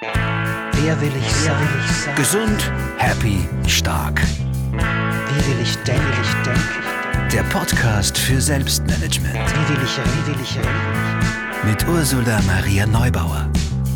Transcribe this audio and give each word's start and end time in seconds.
Wer 0.00 1.00
will 1.00 1.12
ich 1.18 1.32
sein? 1.32 1.68
Gesund, 2.16 2.70
happy, 2.98 3.48
stark. 3.66 4.20
Wie 4.20 5.46
will 5.50 5.62
ich 5.62 5.74
denken? 5.78 6.02
Will 6.02 6.22
ich 6.22 6.32
denken? 6.44 7.30
Der 7.32 7.42
Podcast 7.44 8.18
für 8.18 8.40
Selbstmanagement 8.40 9.34
Wie 9.34 9.68
will 9.74 9.82
ich 9.82 9.98
reden? 9.98 10.10
Wie 10.12 10.26
will 10.32 10.40
ich 10.42 10.56
reden? 10.58 11.66
mit 11.66 11.88
Ursula 11.88 12.40
Maria 12.42 12.86
Neubauer. 12.86 13.50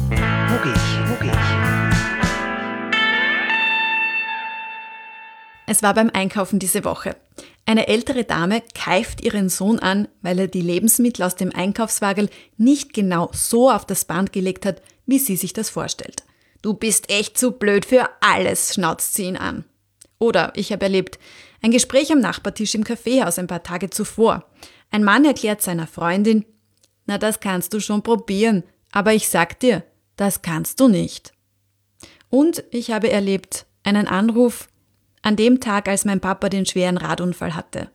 Wo 0.09 0.63
gehe 0.63 0.73
ich? 0.73 1.11
Wo 1.11 1.15
gehe 1.23 1.31
ich? 1.31 1.39
Es 5.67 5.83
war 5.83 5.95
beim 5.95 6.11
Einkaufen 6.13 6.59
diese 6.59 6.85
Woche. 6.85 7.15
Eine 7.67 7.87
ältere 7.87 8.25
Dame 8.25 8.63
keift 8.75 9.21
ihren 9.21 9.49
Sohn 9.51 9.79
an, 9.79 10.09
weil 10.23 10.39
er 10.41 10.49
die 10.49 10.63
Lebensmittel 10.63 11.25
aus 11.25 11.37
dem 11.37 11.55
Einkaufswagel 11.55 12.29
nicht 12.57 12.93
genau 12.95 13.29
so 13.33 13.71
auf 13.71 13.85
das 13.85 14.05
Band 14.07 14.33
gelegt 14.33 14.67
hat, 14.67 14.83
wie 15.11 15.19
sie 15.19 15.37
sich 15.37 15.53
das 15.53 15.71
vorstellt. 15.71 16.25
Du 16.63 16.75
bist 16.75 17.11
echt 17.11 17.39
zu 17.39 17.53
blöd 17.53 17.85
für 17.85 18.09
alles, 18.21 18.75
schnauzt 18.75 19.15
sie 19.15 19.25
ihn 19.25 19.37
an. 19.37 19.65
Oder 20.19 20.53
ich 20.55 20.73
habe 20.73 20.85
erlebt, 20.85 21.19
ein 21.63 21.71
Gespräch 21.71 22.13
am 22.13 22.21
Nachbartisch 22.21 22.75
im 22.75 22.85
Kaffeehaus 22.85 23.39
ein 23.39 23.47
paar 23.47 23.63
Tage 23.63 23.91
zuvor. 23.91 24.45
Ein 24.91 25.05
Mann 25.05 25.25
erklärt 25.25 25.63
seiner 25.63 25.87
Freundin, 25.87 26.45
na 27.07 27.19
das 27.19 27.41
kannst 27.41 27.73
du 27.73 27.81
schon 27.81 28.03
probieren, 28.03 28.63
aber 28.93 29.15
ich 29.15 29.29
sag 29.29 29.59
dir, 29.61 29.83
das 30.17 30.43
kannst 30.43 30.81
du 30.81 30.89
nicht. 30.89 31.33
Und 32.29 32.65
ich 32.71 32.91
habe 32.91 33.11
erlebt 33.11 33.67
einen 33.83 34.07
Anruf 34.07 34.69
an 35.23 35.37
dem 35.37 35.61
Tag, 35.61 35.89
als 35.89 36.05
mein 36.05 36.21
Papa 36.21 36.49
den 36.49 36.67
schweren 36.67 36.97
Radunfall 36.97 37.55
hatte. 37.57 37.91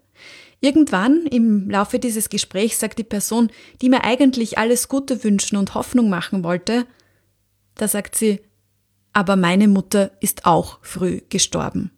Irgendwann 0.59 1.25
im 1.27 1.69
Laufe 1.69 1.99
dieses 1.99 2.29
Gesprächs 2.29 2.79
sagt 2.79 2.97
die 2.97 3.03
Person, 3.03 3.51
die 3.81 3.89
mir 3.89 4.03
eigentlich 4.03 4.57
alles 4.57 4.87
Gute 4.87 5.23
wünschen 5.23 5.57
und 5.57 5.75
Hoffnung 5.75 6.09
machen 6.09 6.43
wollte, 6.43 6.85
da 7.75 7.87
sagt 7.87 8.15
sie, 8.15 8.41
aber 9.13 9.35
meine 9.35 9.67
Mutter 9.67 10.11
ist 10.19 10.45
auch 10.45 10.79
früh 10.81 11.21
gestorben. 11.29 11.91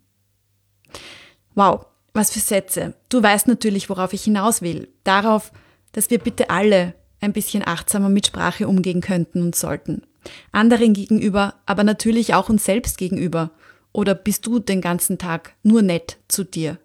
Wow, 1.55 1.85
was 2.13 2.31
für 2.31 2.39
Sätze. 2.39 2.93
Du 3.09 3.21
weißt 3.21 3.47
natürlich, 3.47 3.89
worauf 3.89 4.13
ich 4.13 4.23
hinaus 4.23 4.61
will. 4.61 4.89
Darauf, 5.03 5.51
dass 5.93 6.09
wir 6.09 6.19
bitte 6.19 6.49
alle 6.49 6.93
ein 7.19 7.33
bisschen 7.33 7.65
achtsamer 7.65 8.09
mit 8.09 8.27
Sprache 8.27 8.67
umgehen 8.67 9.01
könnten 9.01 9.41
und 9.41 9.55
sollten. 9.55 10.03
Anderen 10.51 10.93
gegenüber, 10.93 11.55
aber 11.65 11.83
natürlich 11.83 12.33
auch 12.33 12.49
uns 12.49 12.65
selbst 12.65 12.97
gegenüber. 12.97 13.51
Oder 13.93 14.13
bist 14.13 14.45
du 14.45 14.59
den 14.59 14.81
ganzen 14.81 15.17
Tag 15.17 15.55
nur 15.63 15.81
nett 15.81 16.17
zu 16.27 16.43
dir? 16.43 16.77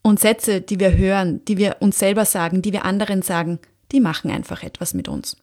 Und 0.00 0.20
Sätze, 0.20 0.60
die 0.60 0.80
wir 0.80 0.96
hören, 0.96 1.44
die 1.46 1.58
wir 1.58 1.76
uns 1.80 1.98
selber 1.98 2.24
sagen, 2.24 2.62
die 2.62 2.72
wir 2.72 2.84
anderen 2.84 3.22
sagen, 3.22 3.58
die 3.92 4.00
machen 4.00 4.30
einfach 4.30 4.62
etwas 4.62 4.94
mit 4.94 5.08
uns. 5.08 5.36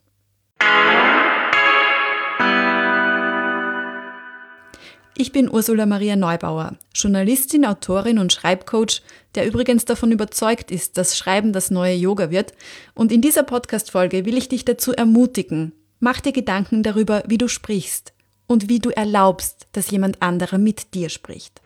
Ich 5.18 5.34
bin 5.34 5.52
Ursula 5.52 5.86
Maria 5.86 6.16
Neubauer, 6.16 6.78
Journalistin, 6.96 7.66
Autorin 7.66 8.18
und 8.18 8.32
Schreibcoach, 8.32 9.02
der 9.36 9.46
übrigens 9.46 9.84
davon 9.84 10.12
überzeugt 10.12 10.72
ist, 10.72 10.98
dass 10.98 11.18
Schreiben 11.18 11.52
das 11.52 11.70
neue 11.70 11.96
Yoga 11.96 12.32
wird. 12.32 12.54
Und 12.96 13.12
in 13.12 13.22
dieser 13.22 13.44
Podcast-Folge 13.44 14.26
will 14.26 14.38
ich 14.38 14.48
dich 14.48 14.64
dazu 14.64 14.94
ermutigen, 14.94 15.74
mach 16.00 16.22
dir 16.22 16.32
Gedanken 16.32 16.82
darüber, 16.82 17.24
wie 17.28 17.38
du 17.38 17.50
sprichst 17.50 18.14
und 18.48 18.70
wie 18.70 18.80
du 18.80 18.90
erlaubst, 18.90 19.68
dass 19.74 19.92
jemand 19.92 20.22
anderer 20.22 20.58
mit 20.58 20.94
dir 20.94 21.10
spricht. 21.10 21.62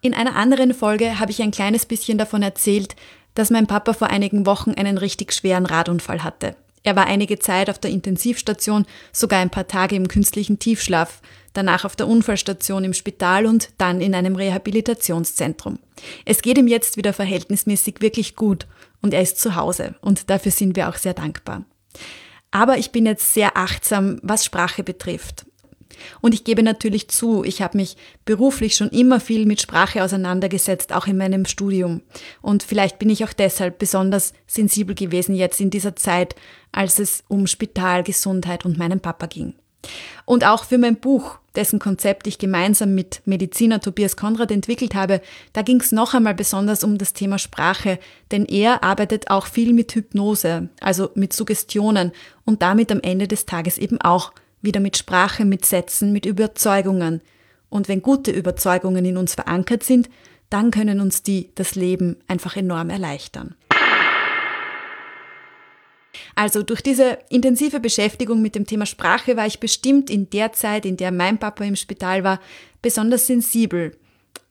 In 0.00 0.14
einer 0.14 0.36
anderen 0.36 0.74
Folge 0.74 1.20
habe 1.20 1.30
ich 1.30 1.42
ein 1.42 1.52
kleines 1.52 1.86
bisschen 1.86 2.18
davon 2.18 2.42
erzählt, 2.42 2.96
dass 3.34 3.50
mein 3.50 3.66
Papa 3.66 3.92
vor 3.92 4.08
einigen 4.08 4.46
Wochen 4.46 4.72
einen 4.72 4.98
richtig 4.98 5.32
schweren 5.32 5.66
Radunfall 5.66 6.22
hatte. 6.22 6.56
Er 6.86 6.94
war 6.94 7.08
einige 7.08 7.40
Zeit 7.40 7.68
auf 7.68 7.80
der 7.80 7.90
Intensivstation, 7.90 8.86
sogar 9.12 9.40
ein 9.40 9.50
paar 9.50 9.66
Tage 9.66 9.96
im 9.96 10.06
künstlichen 10.06 10.60
Tiefschlaf, 10.60 11.20
danach 11.52 11.84
auf 11.84 11.96
der 11.96 12.06
Unfallstation 12.06 12.84
im 12.84 12.92
Spital 12.92 13.46
und 13.46 13.70
dann 13.76 14.00
in 14.00 14.14
einem 14.14 14.36
Rehabilitationszentrum. 14.36 15.80
Es 16.24 16.42
geht 16.42 16.58
ihm 16.58 16.68
jetzt 16.68 16.96
wieder 16.96 17.12
verhältnismäßig 17.12 17.96
wirklich 18.02 18.36
gut 18.36 18.68
und 19.02 19.14
er 19.14 19.22
ist 19.22 19.40
zu 19.40 19.56
Hause 19.56 19.96
und 20.00 20.30
dafür 20.30 20.52
sind 20.52 20.76
wir 20.76 20.88
auch 20.88 20.94
sehr 20.94 21.14
dankbar. 21.14 21.64
Aber 22.52 22.78
ich 22.78 22.92
bin 22.92 23.04
jetzt 23.04 23.34
sehr 23.34 23.56
achtsam, 23.56 24.20
was 24.22 24.44
Sprache 24.44 24.84
betrifft. 24.84 25.45
Und 26.20 26.34
ich 26.34 26.44
gebe 26.44 26.62
natürlich 26.62 27.08
zu, 27.08 27.44
ich 27.44 27.62
habe 27.62 27.78
mich 27.78 27.96
beruflich 28.24 28.76
schon 28.76 28.90
immer 28.90 29.20
viel 29.20 29.46
mit 29.46 29.60
Sprache 29.60 30.02
auseinandergesetzt, 30.02 30.92
auch 30.92 31.06
in 31.06 31.16
meinem 31.16 31.44
Studium. 31.44 32.02
Und 32.42 32.62
vielleicht 32.62 32.98
bin 32.98 33.10
ich 33.10 33.24
auch 33.24 33.32
deshalb 33.32 33.78
besonders 33.78 34.32
sensibel 34.46 34.94
gewesen 34.94 35.34
jetzt 35.34 35.60
in 35.60 35.70
dieser 35.70 35.96
Zeit, 35.96 36.34
als 36.72 36.98
es 36.98 37.24
um 37.28 37.46
Spital, 37.46 38.02
Gesundheit 38.02 38.64
und 38.64 38.78
meinen 38.78 39.00
Papa 39.00 39.26
ging. 39.26 39.54
Und 40.24 40.44
auch 40.44 40.64
für 40.64 40.78
mein 40.78 40.96
Buch, 40.96 41.38
dessen 41.54 41.78
Konzept 41.78 42.26
ich 42.26 42.38
gemeinsam 42.38 42.94
mit 42.94 43.22
Mediziner 43.24 43.80
Tobias 43.80 44.16
Konrad 44.16 44.50
entwickelt 44.50 44.94
habe, 44.94 45.20
da 45.52 45.62
ging 45.62 45.80
es 45.80 45.92
noch 45.92 46.14
einmal 46.14 46.34
besonders 46.34 46.84
um 46.84 46.98
das 46.98 47.12
Thema 47.12 47.38
Sprache, 47.38 47.98
denn 48.30 48.44
er 48.44 48.82
arbeitet 48.82 49.30
auch 49.30 49.46
viel 49.46 49.72
mit 49.72 49.94
Hypnose, 49.94 50.68
also 50.80 51.10
mit 51.14 51.32
Suggestionen 51.32 52.12
und 52.44 52.62
damit 52.62 52.90
am 52.92 53.00
Ende 53.00 53.28
des 53.28 53.46
Tages 53.46 53.78
eben 53.78 54.00
auch 54.00 54.32
wieder 54.66 54.80
mit 54.80 54.98
Sprache, 54.98 55.46
mit 55.46 55.64
Sätzen, 55.64 56.12
mit 56.12 56.26
Überzeugungen. 56.26 57.22
Und 57.70 57.88
wenn 57.88 58.02
gute 58.02 58.30
Überzeugungen 58.30 59.04
in 59.06 59.16
uns 59.16 59.34
verankert 59.34 59.82
sind, 59.82 60.10
dann 60.50 60.70
können 60.70 61.00
uns 61.00 61.22
die 61.22 61.50
das 61.54 61.74
Leben 61.74 62.16
einfach 62.28 62.56
enorm 62.56 62.90
erleichtern. 62.90 63.54
Also 66.34 66.62
durch 66.62 66.82
diese 66.82 67.18
intensive 67.30 67.80
Beschäftigung 67.80 68.42
mit 68.42 68.54
dem 68.54 68.66
Thema 68.66 68.86
Sprache 68.86 69.36
war 69.36 69.46
ich 69.46 69.60
bestimmt 69.60 70.10
in 70.10 70.28
der 70.30 70.52
Zeit, 70.52 70.84
in 70.84 70.96
der 70.96 71.10
mein 71.10 71.38
Papa 71.38 71.64
im 71.64 71.76
Spital 71.76 72.24
war, 72.24 72.40
besonders 72.82 73.26
sensibel, 73.26 73.96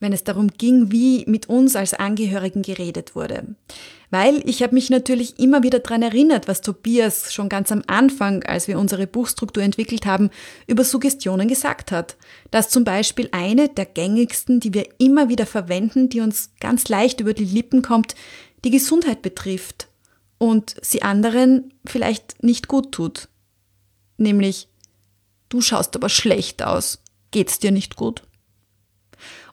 wenn 0.00 0.12
es 0.12 0.24
darum 0.24 0.48
ging, 0.48 0.90
wie 0.92 1.24
mit 1.26 1.48
uns 1.48 1.76
als 1.76 1.94
Angehörigen 1.94 2.62
geredet 2.62 3.14
wurde. 3.14 3.56
Weil 4.10 4.42
ich 4.48 4.62
habe 4.62 4.74
mich 4.74 4.90
natürlich 4.90 5.38
immer 5.38 5.62
wieder 5.62 5.80
daran 5.80 6.02
erinnert, 6.02 6.48
was 6.48 6.60
Tobias 6.60 7.32
schon 7.32 7.48
ganz 7.48 7.72
am 7.72 7.82
Anfang, 7.86 8.42
als 8.44 8.68
wir 8.68 8.78
unsere 8.78 9.06
Buchstruktur 9.06 9.62
entwickelt 9.62 10.06
haben, 10.06 10.30
über 10.66 10.84
Suggestionen 10.84 11.48
gesagt 11.48 11.90
hat. 11.92 12.16
Dass 12.50 12.68
zum 12.68 12.84
Beispiel 12.84 13.28
eine 13.32 13.68
der 13.68 13.86
gängigsten, 13.86 14.60
die 14.60 14.74
wir 14.74 14.86
immer 14.98 15.28
wieder 15.28 15.46
verwenden, 15.46 16.08
die 16.08 16.20
uns 16.20 16.50
ganz 16.60 16.88
leicht 16.88 17.20
über 17.20 17.34
die 17.34 17.44
Lippen 17.44 17.82
kommt, 17.82 18.14
die 18.64 18.70
Gesundheit 18.70 19.22
betrifft 19.22 19.88
und 20.38 20.76
sie 20.82 21.02
anderen 21.02 21.72
vielleicht 21.84 22.42
nicht 22.42 22.68
gut 22.68 22.92
tut. 22.92 23.28
Nämlich, 24.18 24.68
du 25.48 25.60
schaust 25.60 25.96
aber 25.96 26.08
schlecht 26.08 26.62
aus. 26.62 27.02
Geht's 27.30 27.58
dir 27.58 27.70
nicht 27.70 27.96
gut? 27.96 28.22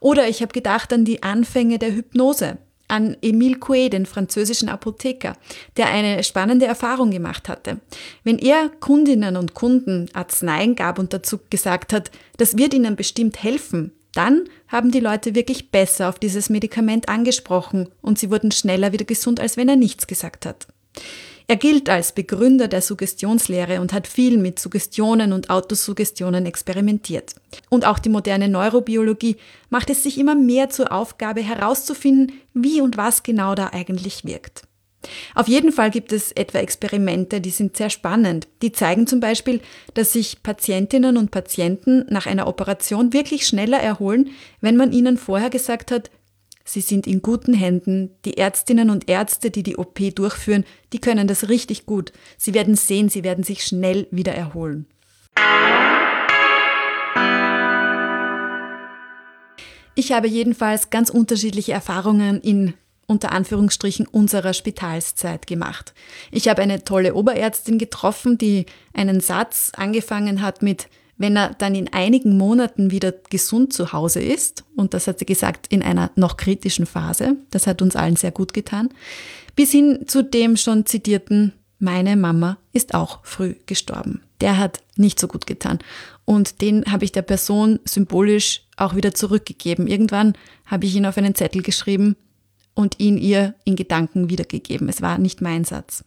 Oder 0.03 0.27
ich 0.27 0.41
habe 0.41 0.51
gedacht 0.51 0.91
an 0.91 1.05
die 1.05 1.23
Anfänge 1.23 1.79
der 1.79 1.95
Hypnose, 1.95 2.57
an 2.89 3.15
Emile 3.21 3.55
Coué, 3.55 3.87
den 3.87 4.05
französischen 4.05 4.67
Apotheker, 4.67 5.37
der 5.77 5.87
eine 5.87 6.25
spannende 6.25 6.65
Erfahrung 6.65 7.09
gemacht 7.09 7.47
hatte. 7.47 7.79
Wenn 8.25 8.37
er 8.37 8.69
Kundinnen 8.81 9.37
und 9.37 9.53
Kunden 9.53 10.09
Arzneien 10.11 10.75
gab 10.75 10.99
und 10.99 11.13
dazu 11.13 11.39
gesagt 11.49 11.93
hat, 11.93 12.11
das 12.35 12.57
wird 12.57 12.73
ihnen 12.73 12.97
bestimmt 12.97 13.41
helfen, 13.41 13.93
dann 14.13 14.43
haben 14.67 14.91
die 14.91 14.99
Leute 14.99 15.35
wirklich 15.35 15.71
besser 15.71 16.09
auf 16.09 16.19
dieses 16.19 16.49
Medikament 16.49 17.07
angesprochen 17.07 17.87
und 18.01 18.19
sie 18.19 18.29
wurden 18.29 18.51
schneller 18.51 18.91
wieder 18.91 19.05
gesund, 19.05 19.39
als 19.39 19.55
wenn 19.55 19.69
er 19.69 19.77
nichts 19.77 20.05
gesagt 20.05 20.45
hat. 20.45 20.67
Er 21.47 21.57
gilt 21.57 21.89
als 21.89 22.13
Begründer 22.13 22.67
der 22.67 22.81
Suggestionslehre 22.81 23.81
und 23.81 23.93
hat 23.93 24.07
viel 24.07 24.37
mit 24.37 24.59
Suggestionen 24.59 25.33
und 25.33 25.49
Autosuggestionen 25.49 26.45
experimentiert. 26.45 27.35
Und 27.69 27.85
auch 27.85 27.99
die 27.99 28.09
moderne 28.09 28.47
Neurobiologie 28.47 29.37
macht 29.69 29.89
es 29.89 30.03
sich 30.03 30.17
immer 30.17 30.35
mehr 30.35 30.69
zur 30.69 30.91
Aufgabe 30.91 31.41
herauszufinden, 31.41 32.33
wie 32.53 32.81
und 32.81 32.97
was 32.97 33.23
genau 33.23 33.55
da 33.55 33.69
eigentlich 33.73 34.23
wirkt. 34.23 34.63
Auf 35.35 35.47
jeden 35.49 35.71
Fall 35.71 35.89
gibt 35.89 36.13
es 36.13 36.31
etwa 36.31 36.59
Experimente, 36.59 37.41
die 37.41 37.49
sind 37.49 37.75
sehr 37.75 37.89
spannend. 37.89 38.47
Die 38.61 38.71
zeigen 38.71 39.05
zum 39.05 39.19
Beispiel, 39.19 39.59
dass 39.95 40.13
sich 40.13 40.43
Patientinnen 40.43 41.17
und 41.17 41.31
Patienten 41.31 42.05
nach 42.09 42.25
einer 42.25 42.47
Operation 42.47 43.11
wirklich 43.11 43.45
schneller 43.45 43.79
erholen, 43.79 44.29
wenn 44.61 44.77
man 44.77 44.93
ihnen 44.93 45.17
vorher 45.17 45.49
gesagt 45.49 45.91
hat, 45.91 46.09
Sie 46.65 46.81
sind 46.81 47.07
in 47.07 47.21
guten 47.21 47.53
Händen. 47.53 48.11
Die 48.23 48.37
Ärztinnen 48.37 48.89
und 48.89 49.09
Ärzte, 49.09 49.51
die 49.51 49.63
die 49.63 49.77
OP 49.77 49.99
durchführen, 50.15 50.63
die 50.93 50.99
können 50.99 51.27
das 51.27 51.49
richtig 51.49 51.85
gut. 51.85 52.13
Sie 52.37 52.53
werden 52.53 52.75
sehen, 52.75 53.09
sie 53.09 53.23
werden 53.23 53.43
sich 53.43 53.65
schnell 53.65 54.07
wieder 54.11 54.33
erholen. 54.33 54.85
Ich 59.95 60.11
habe 60.11 60.27
jedenfalls 60.27 60.89
ganz 60.89 61.09
unterschiedliche 61.09 61.73
Erfahrungen 61.73 62.39
in 62.39 62.73
unter 63.05 63.33
Anführungsstrichen 63.33 64.07
unserer 64.07 64.53
Spitalszeit 64.53 65.45
gemacht. 65.45 65.93
Ich 66.31 66.47
habe 66.47 66.61
eine 66.61 66.85
tolle 66.85 67.13
Oberärztin 67.13 67.77
getroffen, 67.77 68.37
die 68.37 68.65
einen 68.93 69.19
Satz 69.19 69.73
angefangen 69.75 70.41
hat 70.41 70.61
mit 70.61 70.87
wenn 71.17 71.37
er 71.37 71.53
dann 71.53 71.75
in 71.75 71.91
einigen 71.93 72.37
Monaten 72.37 72.91
wieder 72.91 73.13
gesund 73.29 73.73
zu 73.73 73.93
Hause 73.93 74.21
ist, 74.21 74.63
und 74.75 74.93
das 74.93 75.07
hat 75.07 75.19
sie 75.19 75.25
gesagt, 75.25 75.67
in 75.67 75.83
einer 75.83 76.11
noch 76.15 76.37
kritischen 76.37 76.85
Phase, 76.85 77.37
das 77.51 77.67
hat 77.67 77.81
uns 77.81 77.95
allen 77.95 78.15
sehr 78.15 78.31
gut 78.31 78.53
getan, 78.53 78.89
bis 79.55 79.71
hin 79.71 80.05
zu 80.07 80.23
dem 80.23 80.57
schon 80.57 80.85
zitierten, 80.85 81.53
meine 81.79 82.15
Mama 82.15 82.57
ist 82.71 82.93
auch 82.93 83.19
früh 83.23 83.55
gestorben. 83.65 84.21
Der 84.41 84.57
hat 84.57 84.81
nicht 84.95 85.19
so 85.19 85.27
gut 85.27 85.45
getan. 85.45 85.79
Und 86.25 86.61
den 86.61 86.85
habe 86.91 87.03
ich 87.03 87.11
der 87.11 87.21
Person 87.21 87.79
symbolisch 87.83 88.63
auch 88.77 88.95
wieder 88.95 89.13
zurückgegeben. 89.13 89.87
Irgendwann 89.87 90.33
habe 90.65 90.85
ich 90.85 90.95
ihn 90.95 91.05
auf 91.05 91.17
einen 91.17 91.35
Zettel 91.35 91.61
geschrieben 91.61 92.15
und 92.73 92.99
ihn 92.99 93.17
ihr 93.17 93.55
in 93.65 93.75
Gedanken 93.75 94.29
wiedergegeben. 94.29 94.87
Es 94.89 95.01
war 95.01 95.17
nicht 95.17 95.41
mein 95.41 95.65
Satz. 95.65 96.03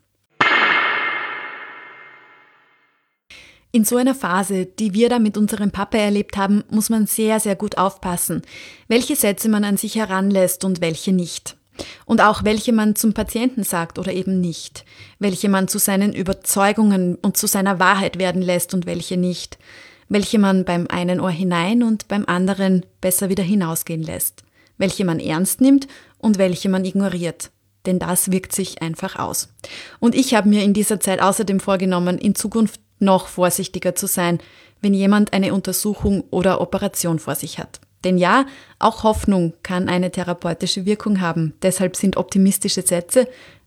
In 3.76 3.84
so 3.84 3.98
einer 3.98 4.14
Phase, 4.14 4.64
die 4.64 4.94
wir 4.94 5.10
da 5.10 5.18
mit 5.18 5.36
unserem 5.36 5.70
Papa 5.70 5.98
erlebt 5.98 6.38
haben, 6.38 6.64
muss 6.70 6.88
man 6.88 7.06
sehr, 7.06 7.40
sehr 7.40 7.56
gut 7.56 7.76
aufpassen, 7.76 8.40
welche 8.88 9.16
Sätze 9.16 9.50
man 9.50 9.64
an 9.64 9.76
sich 9.76 9.96
heranlässt 9.96 10.64
und 10.64 10.80
welche 10.80 11.12
nicht. 11.12 11.58
Und 12.06 12.22
auch 12.22 12.42
welche 12.42 12.72
man 12.72 12.96
zum 12.96 13.12
Patienten 13.12 13.64
sagt 13.64 13.98
oder 13.98 14.14
eben 14.14 14.40
nicht, 14.40 14.86
welche 15.18 15.50
man 15.50 15.68
zu 15.68 15.78
seinen 15.78 16.14
Überzeugungen 16.14 17.16
und 17.16 17.36
zu 17.36 17.46
seiner 17.46 17.78
Wahrheit 17.78 18.18
werden 18.18 18.40
lässt 18.40 18.72
und 18.72 18.86
welche 18.86 19.18
nicht, 19.18 19.58
welche 20.08 20.38
man 20.38 20.64
beim 20.64 20.86
einen 20.88 21.20
Ohr 21.20 21.28
hinein 21.28 21.82
und 21.82 22.08
beim 22.08 22.24
anderen 22.24 22.86
besser 23.02 23.28
wieder 23.28 23.44
hinausgehen 23.44 24.02
lässt, 24.02 24.42
welche 24.78 25.04
man 25.04 25.20
ernst 25.20 25.60
nimmt 25.60 25.86
und 26.16 26.38
welche 26.38 26.70
man 26.70 26.86
ignoriert. 26.86 27.50
Denn 27.84 27.98
das 27.98 28.32
wirkt 28.32 28.54
sich 28.54 28.80
einfach 28.80 29.16
aus. 29.16 29.50
Und 30.00 30.14
ich 30.14 30.34
habe 30.34 30.48
mir 30.48 30.64
in 30.64 30.72
dieser 30.72 30.98
Zeit 30.98 31.20
außerdem 31.20 31.60
vorgenommen, 31.60 32.16
in 32.16 32.34
Zukunft 32.34 32.80
noch 32.98 33.28
vorsichtiger 33.28 33.94
zu 33.94 34.06
sein, 34.06 34.38
wenn 34.80 34.94
jemand 34.94 35.32
eine 35.32 35.54
Untersuchung 35.54 36.24
oder 36.30 36.60
Operation 36.60 37.18
vor 37.18 37.34
sich 37.34 37.58
hat. 37.58 37.80
Denn 38.04 38.18
ja, 38.18 38.46
auch 38.78 39.02
Hoffnung 39.02 39.54
kann 39.62 39.88
eine 39.88 40.10
therapeutische 40.10 40.86
Wirkung 40.86 41.20
haben. 41.20 41.54
Deshalb 41.62 41.96
sind 41.96 42.16
optimistische 42.16 42.82
Sätze, 42.82 43.26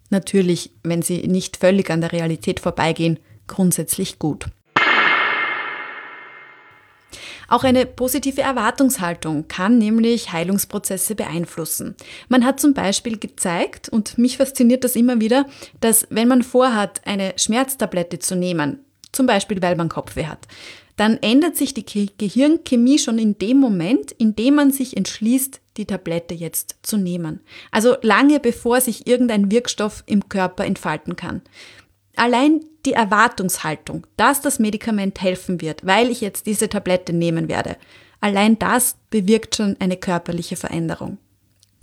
natürlich, 0.10 0.72
wenn 0.84 1.02
sie 1.02 1.28
nicht 1.28 1.58
völlig 1.58 1.90
an 1.90 2.02
der 2.02 2.12
Realität 2.12 2.60
vorbeigehen, 2.60 3.20
grundsätzlich 3.48 4.20
gut. 4.20 4.46
Auch 7.50 7.64
eine 7.64 7.88
positive 7.88 8.42
Erwartungshaltung 8.42 9.48
kann 9.48 9.80
nämlich 9.80 10.32
Heilungsprozesse 10.32 11.16
beeinflussen. 11.16 11.96
Man 12.28 12.46
hat 12.46 12.60
zum 12.60 12.76
Beispiel 12.76 13.18
gezeigt, 13.18 13.90
und 13.90 14.20
mich 14.20 14.38
fasziniert 14.38 14.84
das 14.84 14.96
immer 14.96 15.20
wieder, 15.20 15.48
dass 15.82 16.06
wenn 16.12 16.28
man 16.28 16.44
vorhat, 16.44 17.02
eine 17.06 17.34
Schmerztablette 17.38 18.20
zu 18.20 18.36
nehmen, 18.36 18.86
zum 19.12 19.26
Beispiel 19.26 19.62
weil 19.62 19.76
man 19.76 19.90
Kopfweh 19.90 20.26
hat, 20.26 20.48
dann 21.00 21.18
ändert 21.22 21.56
sich 21.56 21.74
die 21.74 21.86
Gehirnchemie 22.18 23.00
schon 23.00 23.20
in 23.20 23.38
dem 23.38 23.58
Moment, 23.58 24.12
in 24.12 24.36
dem 24.36 24.56
man 24.56 24.72
sich 24.72 24.98
entschließt, 24.98 25.62
die 25.78 25.86
Tablette 25.86 26.34
jetzt 26.34 26.76
zu 26.84 26.98
nehmen. 26.98 27.40
Also 27.72 27.96
lange 28.02 28.42
bevor 28.42 28.82
sich 28.82 29.08
irgendein 29.08 29.50
Wirkstoff 29.50 30.04
im 30.08 30.28
Körper 30.28 30.66
entfalten 30.66 31.16
kann. 31.16 31.42
Allein 32.18 32.66
die 32.86 32.92
Erwartungshaltung, 32.92 34.06
dass 34.18 34.42
das 34.42 34.60
Medikament 34.60 35.22
helfen 35.22 35.62
wird, 35.62 35.86
weil 35.86 36.10
ich 36.10 36.20
jetzt 36.20 36.48
diese 36.48 36.68
Tablette 36.68 37.14
nehmen 37.14 37.48
werde, 37.48 37.78
allein 38.20 38.60
das 38.60 38.98
bewirkt 39.10 39.56
schon 39.56 39.78
eine 39.80 39.96
körperliche 39.96 40.58
Veränderung. 40.58 41.18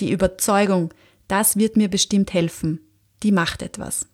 Die 0.00 0.10
Überzeugung, 0.10 0.92
das 1.26 1.56
wird 1.56 1.78
mir 1.78 1.88
bestimmt 1.88 2.34
helfen, 2.34 2.80
die 3.22 3.32
macht 3.32 3.62
etwas. 3.62 4.06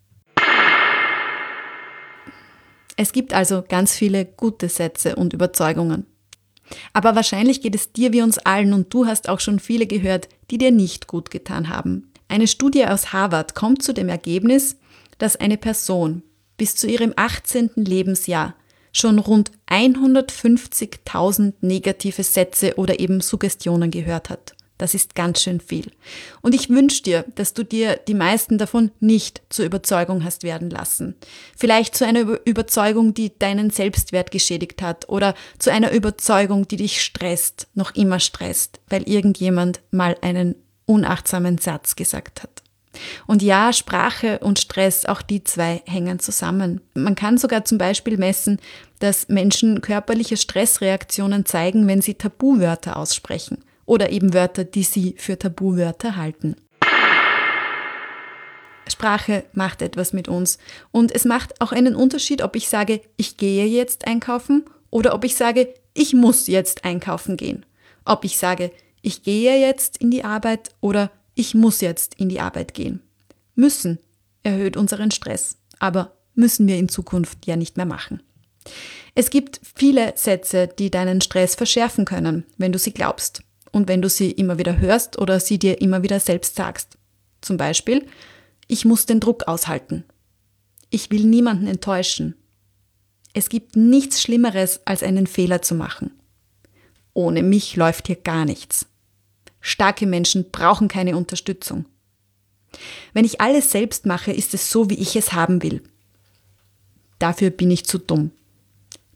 Es 2.97 3.13
gibt 3.13 3.33
also 3.33 3.63
ganz 3.67 3.95
viele 3.95 4.25
gute 4.25 4.69
Sätze 4.69 5.17
und 5.17 5.33
Überzeugungen. 5.33 6.07
Aber 6.93 7.15
wahrscheinlich 7.15 7.61
geht 7.61 7.75
es 7.75 7.93
dir 7.93 8.13
wie 8.13 8.23
uns 8.23 8.39
allen 8.39 8.73
und 8.73 8.93
du 8.93 9.07
hast 9.07 9.29
auch 9.29 9.41
schon 9.41 9.59
viele 9.59 9.87
gehört, 9.87 10.29
die 10.51 10.59
dir 10.59 10.71
nicht 10.71 11.07
gut 11.07 11.31
getan 11.31 11.69
haben. 11.69 12.13
Eine 12.29 12.47
Studie 12.47 12.87
aus 12.87 13.13
Harvard 13.13 13.55
kommt 13.55 13.83
zu 13.83 13.93
dem 13.93 14.09
Ergebnis, 14.09 14.77
dass 15.19 15.37
eine 15.37 15.59
Person 15.59 16.23
bis 16.57 16.77
zu 16.77 16.87
ihrem 16.87 17.13
18. 17.17 17.71
Lebensjahr 17.77 18.55
schon 18.93 19.19
rund 19.19 19.51
150.000 19.69 21.55
negative 21.61 22.23
Sätze 22.23 22.75
oder 22.77 23.01
eben 23.01 23.21
Suggestionen 23.21 23.91
gehört 23.91 24.31
hat. 24.31 24.55
Das 24.83 24.95
ist 24.95 25.15
ganz 25.15 25.41
schön 25.41 25.61
viel. 25.61 25.93
Und 26.41 26.57
ich 26.57 26.69
wünsche 26.69 27.05
dir, 27.05 27.25
dass 27.37 27.55
du 27.55 27.63
dir 27.63 28.01
die 28.09 28.15
meisten 28.15 28.59
davon 28.59 28.91
nicht 28.99 29.41
zur 29.49 29.65
Überzeugung 29.65 30.25
hast 30.25 30.43
werden 30.43 30.71
lassen. 30.71 31.15
Vielleicht 31.57 31.95
zu 31.95 32.05
einer 32.05 32.41
Überzeugung, 32.45 33.15
die 33.15 33.39
deinen 33.39 33.71
Selbstwert 33.71 34.33
geschädigt 34.33 34.83
hat 34.83 35.09
oder 35.09 35.37
zu 35.61 35.71
einer 35.71 35.93
Überzeugung, 35.93 36.67
die 36.67 36.79
dich 36.79 37.01
stresst, 37.01 37.69
noch 37.75 37.95
immer 37.95 38.19
stresst, 38.19 38.81
weil 38.89 39.09
irgendjemand 39.09 39.83
mal 39.93 40.17
einen 40.21 40.57
unachtsamen 40.87 41.59
Satz 41.59 41.95
gesagt 41.95 42.43
hat. 42.43 42.65
Und 43.29 43.41
ja, 43.41 43.73
Sprache 43.73 44.41
und 44.41 44.59
Stress, 44.59 45.07
auch 45.07 45.23
die 45.23 45.45
zwei 45.45 45.83
hängen 45.87 46.19
zusammen. 46.19 46.81
Man 46.95 47.15
kann 47.15 47.39
sogar 47.39 47.65
zum 47.65 47.79
Beispiel 47.79 48.19
messen, 48.19 48.59
dass 48.99 49.29
Menschen 49.29 49.81
körperliche 49.81 50.37
Stressreaktionen 50.37 51.47
zeigen, 51.47 51.87
wenn 51.87 52.03
sie 52.03 52.15
Tabuwörter 52.15 52.97
aussprechen 52.97 53.59
oder 53.85 54.11
eben 54.11 54.35
Wörter, 54.35 54.65
die 54.65 54.85
sie 54.85 55.15
für 55.19 55.39
Tabuwörter 55.39 56.17
halten. 56.17 56.57
Sprache 58.89 59.45
macht 59.53 59.83
etwas 59.83 60.13
mit 60.13 60.29
uns 60.29 60.59
und 60.91 61.13
es 61.13 61.25
macht 61.25 61.61
auch 61.61 61.73
einen 61.73 61.95
Unterschied, 61.95 62.43
ob 62.43 62.57
ich 62.57 62.69
sage, 62.69 63.01
ich 63.17 63.37
gehe 63.37 63.67
jetzt 63.67 64.07
einkaufen 64.07 64.65
oder 64.91 65.15
ob 65.15 65.25
ich 65.25 65.37
sage, 65.37 65.73
ich 65.95 66.15
muss 66.15 66.47
jetzt 66.47 66.85
einkaufen 66.85 67.37
gehen. 67.37 67.67
Ob 68.05 68.25
ich 68.25 68.39
sage, 68.39 68.71
ich 69.01 69.23
gehe 69.23 69.59
jetzt 69.59 69.99
in 69.99 70.11
die 70.11 70.25
Arbeit 70.25 70.71
oder 70.81 71.11
ich 71.35 71.55
muss 71.55 71.81
jetzt 71.81 72.15
in 72.17 72.29
die 72.29 72.41
Arbeit 72.41 72.75
gehen. 72.75 73.01
Müssen 73.55 73.99
erhöht 74.43 74.77
unseren 74.77 75.11
Stress, 75.11 75.57
aber 75.79 76.17
müssen 76.35 76.67
wir 76.67 76.77
in 76.77 76.89
Zukunft 76.89 77.47
ja 77.47 77.57
nicht 77.57 77.77
mehr 77.77 77.87
machen. 77.87 78.23
Es 79.15 79.31
gibt 79.31 79.61
viele 79.75 80.13
Sätze, 80.17 80.69
die 80.69 80.91
deinen 80.91 81.21
Stress 81.21 81.55
verschärfen 81.55 82.05
können, 82.05 82.45
wenn 82.57 82.73
du 82.73 82.79
sie 82.79 82.93
glaubst 82.93 83.43
und 83.73 83.89
wenn 83.89 84.03
du 84.03 84.09
sie 84.09 84.31
immer 84.31 84.59
wieder 84.59 84.79
hörst 84.79 85.19
oder 85.19 85.41
sie 85.41 85.59
dir 85.59 85.81
immer 85.81 86.03
wieder 86.03 86.21
selbst 86.21 86.55
sagst. 86.55 86.99
Zum 87.41 87.57
Beispiel, 87.57 88.07
ich 88.69 88.85
muss 88.85 89.07
den 89.07 89.19
Druck 89.19 89.49
aushalten. 89.49 90.05
Ich 90.91 91.11
will 91.11 91.25
niemanden 91.25 91.67
enttäuschen. 91.67 92.37
Es 93.33 93.49
gibt 93.49 93.77
nichts 93.77 94.23
Schlimmeres, 94.23 94.81
als 94.85 95.03
einen 95.03 95.27
Fehler 95.27 95.63
zu 95.63 95.75
machen. 95.75 96.13
Ohne 97.15 97.43
mich 97.43 97.77
läuft 97.77 98.07
hier 98.07 98.17
gar 98.17 98.45
nichts. 98.45 98.87
Starke 99.61 100.07
Menschen 100.07 100.51
brauchen 100.51 100.89
keine 100.89 101.17
Unterstützung. 101.17 101.87
Wenn 103.13 103.25
ich 103.25 103.41
alles 103.41 103.71
selbst 103.71 104.07
mache, 104.07 104.33
ist 104.33 104.55
es 104.55 104.71
so, 104.71 104.91
wie 104.91 104.99
ich 104.99 105.17
es 105.17 105.33
haben 105.33 105.63
will. 105.63 105.83
Dafür 107.19 107.51
bin 107.51 107.71
ich 107.71 107.87
zu 107.87 107.99
dumm. 107.99 108.33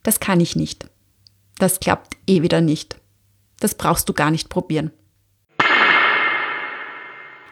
Das 0.02 0.20
kann 0.20 0.40
ich 0.40 0.56
nicht. 0.56 0.88
Das 1.58 1.80
klappt 1.80 2.16
eh 2.26 2.42
wieder 2.42 2.60
nicht. 2.60 2.96
Das 3.60 3.74
brauchst 3.74 4.08
du 4.08 4.12
gar 4.12 4.30
nicht 4.30 4.48
probieren. 4.48 4.90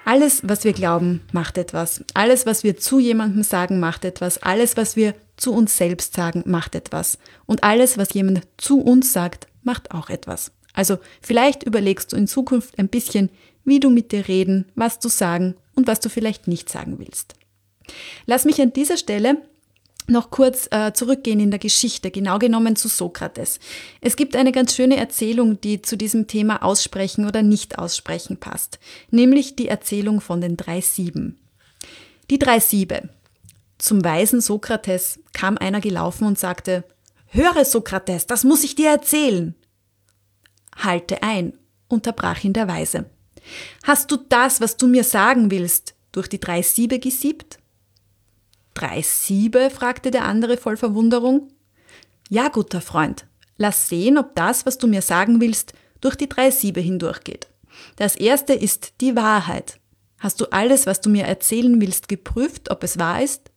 Alles, 0.05 0.43
was 0.45 0.65
wir 0.65 0.75
glauben, 0.75 1.23
macht 1.33 1.57
etwas. 1.57 2.05
Alles, 2.13 2.45
was 2.45 2.63
wir 2.63 2.77
zu 2.77 2.99
jemandem 2.99 3.43
sagen, 3.43 3.81
macht 3.81 4.05
etwas. 4.05 4.37
Alles, 4.43 4.77
was 4.77 4.97
wir 4.97 5.15
zu 5.37 5.55
uns 5.55 5.77
selbst 5.79 6.15
sagen, 6.15 6.43
macht 6.47 6.75
etwas. 6.75 7.19
Und 7.47 7.65
alles, 7.65 7.97
was 7.97 8.13
jemand 8.13 8.47
zu 8.59 8.81
uns 8.81 9.15
sagt, 9.15 9.47
macht 9.63 9.93
auch 9.93 10.11
etwas. 10.11 10.53
Also 10.75 10.99
vielleicht 11.23 11.63
überlegst 11.63 12.13
du 12.13 12.17
in 12.17 12.27
Zukunft 12.27 12.79
ein 12.79 12.89
bisschen, 12.89 13.31
wie 13.65 13.81
du 13.81 13.89
mit 13.89 14.13
dir 14.13 14.29
reden, 14.29 14.67
was 14.75 14.99
du 14.99 15.09
sagen 15.09 15.55
und 15.75 15.87
was 15.87 16.01
du 16.01 16.11
vielleicht 16.11 16.49
nicht 16.49 16.69
sagen 16.69 16.99
willst. 16.99 17.35
Lass 18.27 18.45
mich 18.45 18.61
an 18.61 18.73
dieser 18.75 18.99
Stelle 18.99 19.39
noch 20.07 20.31
kurz 20.31 20.69
äh, 20.71 20.93
zurückgehen 20.93 21.41
in 21.41 21.51
der 21.51 21.59
Geschichte, 21.59 22.11
genau 22.11 22.39
genommen 22.39 22.77
zu 22.77 22.89
Sokrates. 22.89 23.59
Es 24.01 24.17
gibt 24.17 24.37
eine 24.37 24.53
ganz 24.53 24.75
schöne 24.75 24.97
Erzählung, 24.97 25.61
die 25.61 25.83
zu 25.83 25.97
diesem 25.97 26.27
Thema 26.27 26.63
Aussprechen 26.63 27.27
oder 27.27 27.43
Nicht-Aussprechen 27.43 28.39
passt, 28.39 28.79
nämlich 29.11 29.57
die 29.57 29.69
Erzählung 29.69 30.21
von 30.21 30.41
den 30.41 30.57
drei 30.57 30.81
Sieben. 30.81 31.39
Die 32.31 32.39
drei 32.39 32.61
Siebe. 32.61 33.09
Zum 33.79 34.05
weisen 34.05 34.41
Sokrates 34.41 35.21
kam 35.33 35.59
einer 35.59 35.81
gelaufen 35.81 36.27
und 36.27 36.39
sagte, 36.39 36.85
Höre, 37.27 37.65
Sokrates, 37.65 38.27
das 38.27 38.45
muss 38.45 38.63
ich 38.63 38.77
dir 38.77 38.91
erzählen. 38.91 39.55
Halte 40.77 41.23
ein, 41.23 41.59
unterbrach 41.89 42.45
ihn 42.45 42.53
der 42.53 42.69
Weise. 42.69 43.07
Hast 43.83 44.11
du 44.11 44.17
das, 44.17 44.61
was 44.61 44.77
du 44.77 44.87
mir 44.87 45.05
sagen 45.05 45.51
willst, 45.51 45.95
durch 46.13 46.29
die 46.29 46.41
drei 46.41 46.63
Siebe 46.63 46.99
gesiebt? 46.99 47.59
Drei 48.75 49.03
Siebe? 49.03 49.71
fragte 49.71 50.11
der 50.11 50.25
andere 50.25 50.57
voll 50.57 50.77
Verwunderung. 50.77 51.49
Ja, 52.29 52.49
guter 52.49 52.81
Freund, 52.81 53.27
lass 53.57 53.89
sehen, 53.89 54.19
ob 54.19 54.35
das, 54.35 54.67
was 54.67 54.79
du 54.79 54.87
mir 54.87 55.03
sagen 55.03 55.41
willst, 55.41 55.73
durch 56.01 56.17
die 56.17 56.29
drei 56.29 56.51
Siebe 56.51 56.81
hindurchgeht. 56.81 57.49
Das 57.97 58.17
erste 58.17 58.53
ist 58.53 58.95
die 59.01 59.17
Wahrheit. 59.17 59.79
Hast 60.19 60.41
du 60.41 60.47
alles, 60.47 60.87
was 60.87 61.01
du 61.01 61.11
mir 61.11 61.25
erzählen 61.25 61.81
willst, 61.81 62.09
geprüft, 62.09 62.71
ob 62.71 62.83
es 62.83 62.99
wahr 62.99 63.23
ist? 63.23 63.51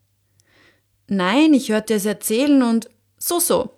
Nein, 1.08 1.54
ich 1.54 1.70
hörte 1.70 1.94
es 1.94 2.06
erzählen 2.06 2.62
und 2.62 2.90
so 3.18 3.40
so. 3.40 3.72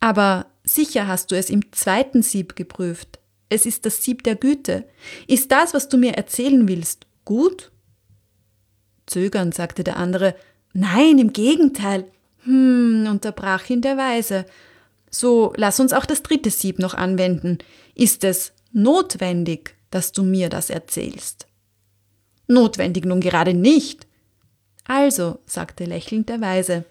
Aber 0.00 0.46
sicher 0.64 1.06
hast 1.06 1.30
du 1.30 1.36
es 1.36 1.50
im 1.50 1.72
zweiten 1.72 2.22
Sieb 2.22 2.56
geprüft. 2.56 3.20
Es 3.48 3.64
ist 3.64 3.86
das 3.86 4.02
Sieb 4.02 4.24
der 4.24 4.34
Güte. 4.34 4.84
Ist 5.28 5.52
das, 5.52 5.72
was 5.72 5.88
du 5.88 5.96
mir 5.96 6.14
erzählen 6.14 6.66
willst, 6.66 7.06
gut? 7.24 7.70
Zögernd 9.06 9.54
sagte 9.54 9.84
der 9.84 9.96
andere, 9.96 10.34
Nein, 10.76 11.18
im 11.18 11.32
Gegenteil. 11.32 12.04
Hm, 12.44 13.06
unterbrach 13.10 13.68
ihn 13.70 13.80
der 13.80 13.96
Weise. 13.96 14.44
So, 15.10 15.54
lass 15.56 15.80
uns 15.80 15.94
auch 15.94 16.04
das 16.04 16.22
dritte 16.22 16.50
Sieb 16.50 16.78
noch 16.78 16.92
anwenden. 16.92 17.58
Ist 17.94 18.24
es 18.24 18.52
notwendig, 18.72 19.74
dass 19.90 20.12
du 20.12 20.22
mir 20.22 20.50
das 20.50 20.68
erzählst? 20.68 21.46
Notwendig 22.46 23.06
nun 23.06 23.20
gerade 23.20 23.54
nicht. 23.54 24.06
Also, 24.84 25.38
sagte 25.46 25.86
lächelnd 25.86 26.28
der 26.28 26.42
Weise, 26.42 26.84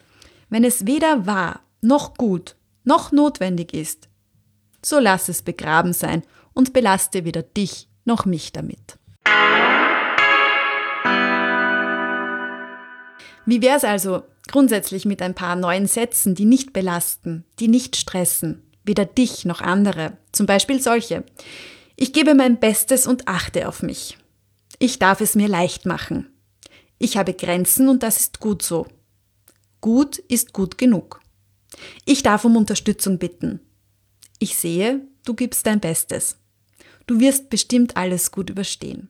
wenn 0.49 0.63
es 0.63 0.87
weder 0.87 1.27
wahr, 1.27 1.61
noch 1.81 2.15
gut, 2.15 2.55
noch 2.83 3.11
notwendig 3.11 3.73
ist, 3.73 4.09
so 4.83 4.97
lass 4.97 5.29
es 5.29 5.43
begraben 5.43 5.93
sein 5.93 6.23
und 6.53 6.73
belaste 6.73 7.23
weder 7.23 7.43
dich 7.43 7.87
noch 8.03 8.25
mich 8.25 8.51
damit. 8.51 8.97
Wie 13.45 13.61
wär's 13.61 13.83
also 13.83 14.23
grundsätzlich 14.47 15.05
mit 15.05 15.21
ein 15.21 15.35
paar 15.35 15.55
neuen 15.55 15.87
Sätzen, 15.87 16.35
die 16.35 16.45
nicht 16.45 16.73
belasten, 16.73 17.45
die 17.59 17.67
nicht 17.67 17.95
stressen, 17.95 18.63
weder 18.83 19.05
dich 19.05 19.45
noch 19.45 19.61
andere? 19.61 20.17
Zum 20.31 20.45
Beispiel 20.45 20.81
solche. 20.81 21.23
Ich 21.95 22.13
gebe 22.13 22.35
mein 22.35 22.59
Bestes 22.59 23.07
und 23.07 23.27
achte 23.27 23.67
auf 23.67 23.81
mich. 23.81 24.17
Ich 24.79 24.99
darf 24.99 25.21
es 25.21 25.35
mir 25.35 25.47
leicht 25.47 25.85
machen. 25.85 26.29
Ich 26.97 27.17
habe 27.17 27.33
Grenzen 27.33 27.89
und 27.89 28.03
das 28.03 28.19
ist 28.19 28.39
gut 28.39 28.61
so. 28.61 28.87
Gut 29.81 30.17
ist 30.17 30.53
gut 30.53 30.77
genug. 30.77 31.21
Ich 32.05 32.23
darf 32.23 32.45
um 32.45 32.57
Unterstützung 32.57 33.17
bitten. 33.17 33.59
Ich 34.39 34.55
sehe, 34.55 35.01
du 35.25 35.33
gibst 35.33 35.65
dein 35.65 35.79
Bestes. 35.79 36.37
Du 37.07 37.19
wirst 37.19 37.49
bestimmt 37.49 37.95
alles 37.97 38.31
gut 38.31 38.49
überstehen. 38.49 39.09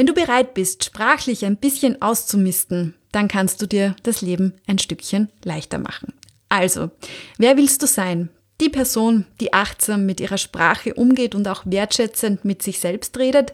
Wenn 0.00 0.06
du 0.06 0.14
bereit 0.14 0.54
bist, 0.54 0.82
sprachlich 0.82 1.44
ein 1.44 1.58
bisschen 1.58 2.00
auszumisten, 2.00 2.94
dann 3.12 3.28
kannst 3.28 3.60
du 3.60 3.66
dir 3.66 3.94
das 4.02 4.22
Leben 4.22 4.54
ein 4.66 4.78
Stückchen 4.78 5.28
leichter 5.44 5.76
machen. 5.76 6.14
Also, 6.48 6.90
wer 7.36 7.58
willst 7.58 7.82
du 7.82 7.86
sein? 7.86 8.30
Die 8.62 8.70
Person, 8.70 9.26
die 9.42 9.52
achtsam 9.52 10.06
mit 10.06 10.18
ihrer 10.18 10.38
Sprache 10.38 10.94
umgeht 10.94 11.34
und 11.34 11.46
auch 11.46 11.64
wertschätzend 11.66 12.46
mit 12.46 12.62
sich 12.62 12.78
selbst 12.78 13.18
redet? 13.18 13.52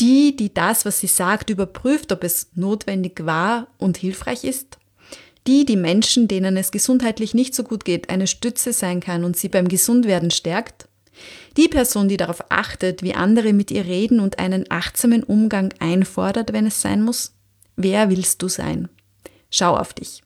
Die, 0.00 0.34
die 0.34 0.52
das, 0.52 0.84
was 0.84 0.98
sie 0.98 1.06
sagt, 1.06 1.48
überprüft, 1.48 2.10
ob 2.10 2.24
es 2.24 2.48
notwendig 2.56 3.24
war 3.24 3.68
und 3.78 3.96
hilfreich 3.96 4.42
ist? 4.42 4.78
Die, 5.46 5.64
die 5.64 5.76
Menschen, 5.76 6.26
denen 6.26 6.56
es 6.56 6.72
gesundheitlich 6.72 7.34
nicht 7.34 7.54
so 7.54 7.62
gut 7.62 7.84
geht, 7.84 8.10
eine 8.10 8.26
Stütze 8.26 8.72
sein 8.72 8.98
kann 8.98 9.22
und 9.22 9.36
sie 9.36 9.48
beim 9.48 9.68
Gesundwerden 9.68 10.32
stärkt? 10.32 10.88
Die 11.56 11.68
Person, 11.68 12.08
die 12.08 12.16
darauf 12.16 12.44
achtet, 12.50 13.02
wie 13.02 13.14
andere 13.14 13.52
mit 13.52 13.70
ihr 13.70 13.84
reden 13.84 14.20
und 14.20 14.38
einen 14.38 14.70
achtsamen 14.70 15.22
Umgang 15.22 15.74
einfordert, 15.78 16.52
wenn 16.52 16.66
es 16.66 16.80
sein 16.80 17.02
muss? 17.02 17.34
Wer 17.76 18.10
willst 18.10 18.42
du 18.42 18.48
sein? 18.48 18.88
Schau 19.50 19.76
auf 19.76 19.92
dich. 19.92 20.22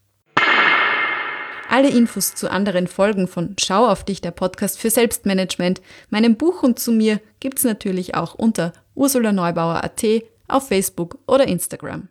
Alle 1.68 1.90
Infos 1.90 2.34
zu 2.34 2.50
anderen 2.50 2.86
Folgen 2.86 3.26
von 3.26 3.56
Schau 3.58 3.88
auf 3.88 4.04
dich, 4.04 4.20
der 4.20 4.30
Podcast 4.30 4.78
für 4.78 4.90
Selbstmanagement, 4.90 5.82
meinem 6.10 6.36
Buch 6.36 6.62
und 6.62 6.78
zu 6.78 6.92
mir 6.92 7.20
gibt's 7.40 7.64
natürlich 7.64 8.14
auch 8.14 8.34
unter 8.34 8.72
ursulaneubauer.at 8.94 10.04
auf 10.48 10.68
Facebook 10.68 11.18
oder 11.26 11.48
Instagram. 11.48 12.08